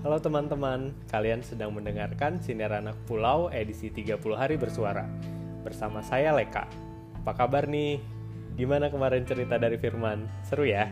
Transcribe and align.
Halo 0.00 0.16
teman-teman, 0.16 0.96
kalian 1.12 1.44
sedang 1.44 1.76
mendengarkan 1.76 2.40
Sinar 2.40 2.72
Anak 2.72 2.96
Pulau 3.04 3.52
edisi 3.52 3.92
30 3.92 4.16
hari 4.32 4.56
bersuara. 4.56 5.04
Bersama 5.60 6.00
saya 6.00 6.32
Leka. 6.32 6.64
Apa 7.20 7.36
kabar 7.36 7.68
nih? 7.68 8.00
Gimana 8.56 8.88
kemarin 8.88 9.28
cerita 9.28 9.60
dari 9.60 9.76
Firman? 9.76 10.24
Seru 10.40 10.64
ya? 10.64 10.88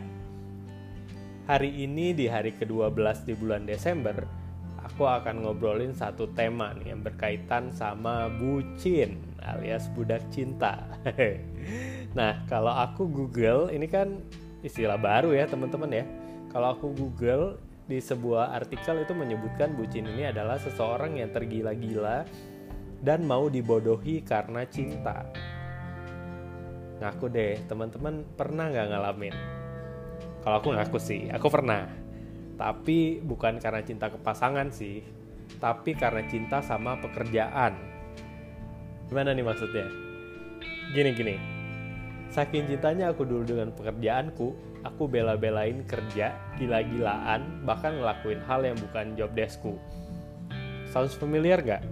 Hari 1.48 1.88
ini 1.88 2.12
di 2.12 2.28
hari 2.28 2.52
ke-12 2.52 3.24
di 3.24 3.32
bulan 3.32 3.64
Desember, 3.64 4.28
aku 4.76 5.08
akan 5.08 5.40
ngobrolin 5.40 5.96
satu 5.96 6.28
tema 6.36 6.76
nih 6.76 6.92
yang 6.92 7.00
berkaitan 7.00 7.72
sama 7.72 8.28
bucin 8.28 9.24
alias 9.40 9.88
budak 9.96 10.20
cinta. 10.28 10.84
nah, 12.18 12.44
kalau 12.44 12.76
aku 12.76 13.08
Google, 13.08 13.72
ini 13.72 13.88
kan 13.88 14.20
istilah 14.60 15.00
baru 15.00 15.32
ya 15.32 15.48
teman-teman 15.48 15.96
ya. 15.96 16.04
Kalau 16.52 16.76
aku 16.76 16.92
Google 16.92 17.56
di 17.88 17.98
sebuah 18.04 18.52
artikel 18.52 19.00
itu 19.00 19.16
menyebutkan 19.16 19.72
bucin 19.72 20.04
ini 20.04 20.28
adalah 20.28 20.60
seseorang 20.60 21.16
yang 21.16 21.32
tergila-gila 21.32 22.28
dan 23.00 23.24
mau 23.24 23.48
dibodohi 23.48 24.20
karena 24.20 24.68
cinta. 24.68 25.24
Ngaku 27.00 27.26
deh, 27.32 27.56
teman-teman 27.64 28.28
pernah 28.36 28.68
nggak 28.68 28.88
ngalamin? 28.92 29.34
Kalau 30.44 30.56
aku 30.60 30.76
ngaku 30.76 30.98
sih, 31.00 31.32
aku 31.32 31.48
pernah. 31.48 31.88
Tapi 32.60 33.24
bukan 33.24 33.56
karena 33.56 33.80
cinta 33.80 34.12
ke 34.12 34.18
pasangan 34.20 34.68
sih, 34.68 35.00
tapi 35.56 35.96
karena 35.96 36.28
cinta 36.28 36.60
sama 36.60 37.00
pekerjaan. 37.00 37.72
Gimana 39.08 39.32
nih 39.32 39.46
maksudnya? 39.46 39.88
Gini-gini, 40.92 41.57
saking 42.32 42.68
cintanya 42.68 43.12
aku 43.12 43.24
dulu 43.24 43.44
dengan 43.44 43.72
pekerjaanku, 43.72 44.52
aku 44.84 45.02
bela-belain 45.10 45.82
kerja 45.88 46.36
gila-gilaan 46.56 47.64
bahkan 47.66 47.98
ngelakuin 47.98 48.40
hal 48.46 48.62
yang 48.62 48.78
bukan 48.78 49.18
job 49.18 49.32
deskku 49.34 49.76
sounds 50.90 51.14
familiar 51.14 51.60
gak? 51.60 51.84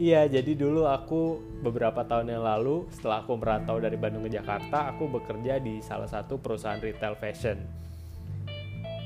Iya, 0.00 0.32
jadi 0.32 0.56
dulu 0.56 0.88
aku 0.88 1.36
beberapa 1.60 2.00
tahun 2.08 2.32
yang 2.32 2.40
lalu 2.40 2.88
setelah 2.88 3.20
aku 3.20 3.36
merantau 3.36 3.76
dari 3.76 4.00
Bandung 4.00 4.24
ke 4.24 4.32
Jakarta, 4.32 4.88
aku 4.88 5.12
bekerja 5.12 5.60
di 5.60 5.84
salah 5.84 6.08
satu 6.08 6.40
perusahaan 6.40 6.80
retail 6.80 7.20
fashion. 7.20 7.60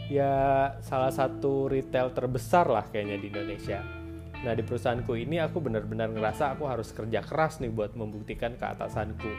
Ya, 0.07 0.71
salah 0.87 1.11
satu 1.11 1.67
retail 1.67 2.15
terbesar 2.15 2.71
lah 2.71 2.87
kayaknya 2.87 3.19
di 3.19 3.27
Indonesia. 3.27 4.04
Nah, 4.45 4.53
di 4.53 4.61
perusahaanku 4.61 5.17
ini 5.17 5.41
aku 5.41 5.57
benar-benar 5.65 6.13
ngerasa 6.13 6.53
aku 6.53 6.69
harus 6.69 6.93
kerja 6.93 7.25
keras 7.25 7.65
nih 7.65 7.73
buat 7.73 7.97
membuktikan 7.97 8.61
ke 8.61 8.65
atasanku 8.77 9.33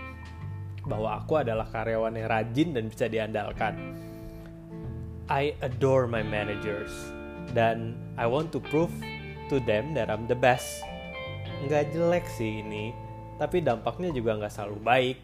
bahwa 0.90 1.22
aku 1.22 1.42
adalah 1.42 1.70
karyawan 1.70 2.18
yang 2.18 2.30
rajin 2.30 2.74
dan 2.74 2.90
bisa 2.90 3.06
diandalkan. 3.06 3.78
I 5.30 5.58
adore 5.62 6.10
my 6.10 6.22
managers 6.26 6.94
dan 7.54 7.98
I 8.18 8.26
want 8.26 8.54
to 8.54 8.62
prove 8.62 8.94
to 9.54 9.62
them 9.62 9.94
that 9.94 10.10
I'm 10.10 10.26
the 10.26 10.38
best. 10.38 10.82
Nggak 11.66 11.94
jelek 11.94 12.26
sih 12.30 12.66
ini, 12.66 12.94
tapi 13.38 13.62
dampaknya 13.62 14.10
juga 14.10 14.38
nggak 14.42 14.54
selalu 14.54 14.78
baik. 14.82 15.18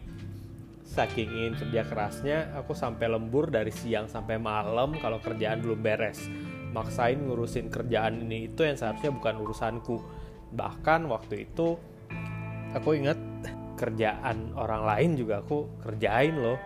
Saking 0.82 1.30
ingin 1.30 1.54
kerja 1.58 1.82
kerasnya, 1.86 2.38
aku 2.58 2.74
sampai 2.74 3.06
lembur 3.10 3.50
dari 3.50 3.70
siang 3.70 4.10
sampai 4.10 4.36
malam 4.38 4.94
kalau 4.98 5.22
kerjaan 5.22 5.62
belum 5.62 5.78
beres. 5.78 6.26
Maksain 6.72 7.20
ngurusin 7.20 7.68
kerjaan 7.68 8.24
ini 8.24 8.48
itu 8.48 8.64
yang 8.64 8.80
seharusnya 8.80 9.12
bukan 9.12 9.34
urusanku. 9.44 10.00
Bahkan 10.52 11.08
waktu 11.08 11.48
itu, 11.48 11.76
aku 12.72 12.96
ingat 12.96 13.20
kerjaan 13.76 14.56
orang 14.56 14.82
lain 14.84 15.10
juga 15.16 15.44
aku 15.44 15.68
kerjain 15.84 16.36
loh. 16.36 16.56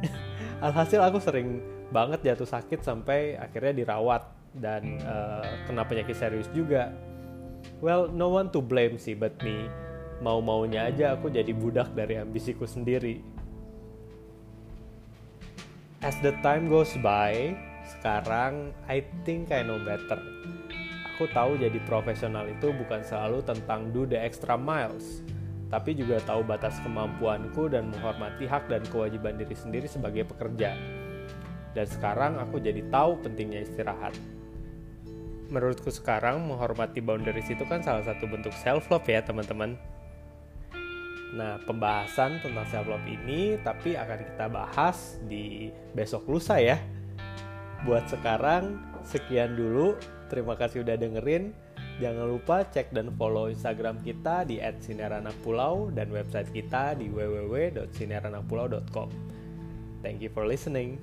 Alhasil 0.64 0.98
aku 1.02 1.22
sering 1.22 1.62
banget 1.90 2.26
jatuh 2.26 2.48
sakit 2.48 2.82
sampai 2.82 3.38
akhirnya 3.38 3.84
dirawat 3.84 4.26
dan 4.56 4.98
uh, 5.04 5.44
kena 5.68 5.84
penyakit 5.84 6.16
serius 6.16 6.48
juga. 6.50 6.90
Well 7.84 8.08
no 8.08 8.32
one 8.32 8.48
to 8.56 8.64
blame 8.64 8.96
sih 8.96 9.12
but 9.12 9.36
me. 9.44 9.68
Mau 10.24 10.40
maunya 10.40 10.88
aja 10.88 11.12
aku 11.12 11.28
jadi 11.28 11.52
budak 11.52 11.92
dari 11.92 12.16
ambisiku 12.16 12.64
sendiri. 12.64 13.20
As 16.00 16.16
the 16.24 16.32
time 16.40 16.72
goes 16.72 16.92
by 17.04 17.52
sekarang 17.86 18.74
I 18.90 19.06
think 19.22 19.54
I 19.54 19.62
know 19.62 19.78
better 19.78 20.18
aku 21.14 21.30
tahu 21.32 21.56
jadi 21.56 21.80
profesional 21.88 22.44
itu 22.50 22.74
bukan 22.74 23.00
selalu 23.00 23.40
tentang 23.46 23.94
do 23.94 24.04
the 24.04 24.18
extra 24.20 24.58
miles 24.58 25.24
tapi 25.66 25.98
juga 25.98 26.22
tahu 26.22 26.46
batas 26.46 26.78
kemampuanku 26.86 27.66
dan 27.66 27.90
menghormati 27.90 28.46
hak 28.46 28.70
dan 28.70 28.86
kewajiban 28.86 29.34
diri 29.34 29.54
sendiri 29.54 29.90
sebagai 29.90 30.22
pekerja. 30.30 30.78
Dan 31.74 31.86
sekarang 31.90 32.38
aku 32.38 32.62
jadi 32.62 32.86
tahu 32.86 33.18
pentingnya 33.20 33.66
istirahat. 33.66 34.14
Menurutku 35.50 35.90
sekarang 35.90 36.46
menghormati 36.46 37.02
boundaries 37.02 37.50
itu 37.50 37.66
kan 37.66 37.82
salah 37.82 38.02
satu 38.06 38.30
bentuk 38.30 38.54
self 38.54 38.86
love 38.94 39.06
ya 39.10 39.22
teman-teman. 39.26 39.74
Nah, 41.34 41.58
pembahasan 41.66 42.38
tentang 42.40 42.66
self 42.70 42.86
love 42.86 43.04
ini 43.04 43.58
tapi 43.60 43.98
akan 43.98 44.18
kita 44.22 44.46
bahas 44.46 45.18
di 45.26 45.74
besok 45.92 46.30
lusa 46.30 46.62
ya. 46.62 46.78
Buat 47.84 48.08
sekarang 48.08 48.80
sekian 49.04 49.58
dulu. 49.58 49.98
Terima 50.32 50.56
kasih 50.56 50.80
udah 50.82 50.96
dengerin. 50.96 51.52
Jangan 51.96 52.28
lupa 52.28 52.60
cek 52.68 52.92
dan 52.92 53.08
follow 53.16 53.48
Instagram 53.48 53.96
kita 54.04 54.44
di 54.44 54.60
@sinaranakpulau 54.60 55.96
dan 55.96 56.12
website 56.12 56.52
kita 56.52 56.92
di 56.96 57.08
www.sinaranakpulau.com. 57.08 59.08
Thank 60.04 60.20
you 60.20 60.28
for 60.28 60.44
listening. 60.44 61.00